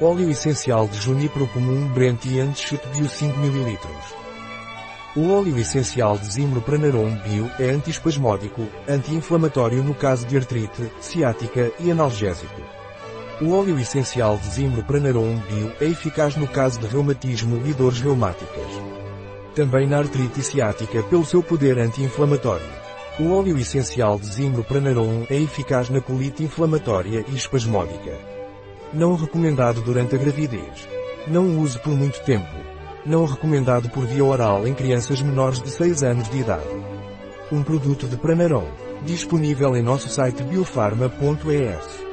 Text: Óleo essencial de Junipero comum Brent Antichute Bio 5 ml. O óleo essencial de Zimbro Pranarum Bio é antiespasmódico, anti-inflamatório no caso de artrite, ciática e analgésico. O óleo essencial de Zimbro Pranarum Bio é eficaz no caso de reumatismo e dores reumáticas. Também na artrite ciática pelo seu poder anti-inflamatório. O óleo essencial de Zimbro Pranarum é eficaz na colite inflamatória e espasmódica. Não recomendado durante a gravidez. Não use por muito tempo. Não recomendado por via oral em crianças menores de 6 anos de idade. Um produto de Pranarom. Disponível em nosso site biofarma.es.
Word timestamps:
Óleo 0.00 0.28
essencial 0.28 0.88
de 0.88 0.98
Junipero 1.00 1.46
comum 1.46 1.86
Brent 1.86 2.26
Antichute 2.26 2.84
Bio 2.88 3.08
5 3.08 3.38
ml. 3.38 3.78
O 5.14 5.30
óleo 5.30 5.56
essencial 5.56 6.18
de 6.18 6.32
Zimbro 6.32 6.60
Pranarum 6.60 7.14
Bio 7.18 7.48
é 7.60 7.70
antiespasmódico, 7.70 8.66
anti-inflamatório 8.88 9.84
no 9.84 9.94
caso 9.94 10.26
de 10.26 10.36
artrite, 10.36 10.90
ciática 11.00 11.70
e 11.78 11.92
analgésico. 11.92 12.60
O 13.40 13.52
óleo 13.52 13.78
essencial 13.78 14.36
de 14.36 14.48
Zimbro 14.48 14.82
Pranarum 14.82 15.38
Bio 15.48 15.70
é 15.80 15.84
eficaz 15.84 16.34
no 16.34 16.48
caso 16.48 16.80
de 16.80 16.88
reumatismo 16.88 17.64
e 17.64 17.72
dores 17.72 18.00
reumáticas. 18.00 18.66
Também 19.54 19.86
na 19.86 19.98
artrite 19.98 20.42
ciática 20.42 21.04
pelo 21.04 21.24
seu 21.24 21.40
poder 21.40 21.78
anti-inflamatório. 21.78 22.66
O 23.20 23.30
óleo 23.30 23.56
essencial 23.56 24.18
de 24.18 24.26
Zimbro 24.26 24.64
Pranarum 24.64 25.24
é 25.30 25.36
eficaz 25.36 25.88
na 25.88 26.00
colite 26.00 26.42
inflamatória 26.42 27.24
e 27.28 27.36
espasmódica. 27.36 28.43
Não 28.94 29.16
recomendado 29.16 29.82
durante 29.82 30.14
a 30.14 30.18
gravidez. 30.18 30.88
Não 31.26 31.58
use 31.58 31.76
por 31.80 31.92
muito 31.92 32.22
tempo. 32.22 32.46
Não 33.04 33.24
recomendado 33.24 33.90
por 33.90 34.06
via 34.06 34.24
oral 34.24 34.68
em 34.68 34.72
crianças 34.72 35.20
menores 35.20 35.60
de 35.60 35.68
6 35.68 36.04
anos 36.04 36.30
de 36.30 36.38
idade. 36.38 36.64
Um 37.50 37.64
produto 37.64 38.06
de 38.06 38.16
Pranarom. 38.16 38.68
Disponível 39.02 39.74
em 39.74 39.82
nosso 39.82 40.08
site 40.08 40.44
biofarma.es. 40.44 42.03